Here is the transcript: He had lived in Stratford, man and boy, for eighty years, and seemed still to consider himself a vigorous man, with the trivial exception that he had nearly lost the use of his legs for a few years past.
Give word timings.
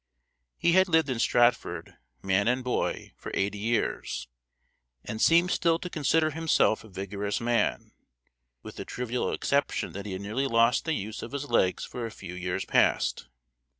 He 0.57 0.71
had 0.71 0.87
lived 0.87 1.11
in 1.11 1.19
Stratford, 1.19 1.93
man 2.23 2.47
and 2.47 2.63
boy, 2.63 3.13
for 3.17 3.29
eighty 3.35 3.59
years, 3.59 4.27
and 5.05 5.21
seemed 5.21 5.51
still 5.51 5.77
to 5.77 5.91
consider 5.91 6.31
himself 6.31 6.83
a 6.83 6.89
vigorous 6.89 7.39
man, 7.39 7.91
with 8.63 8.77
the 8.77 8.83
trivial 8.85 9.31
exception 9.31 9.91
that 9.91 10.07
he 10.07 10.13
had 10.13 10.21
nearly 10.21 10.47
lost 10.47 10.85
the 10.85 10.93
use 10.93 11.21
of 11.21 11.33
his 11.33 11.51
legs 11.51 11.85
for 11.85 12.07
a 12.07 12.09
few 12.09 12.33
years 12.33 12.65
past. 12.65 13.27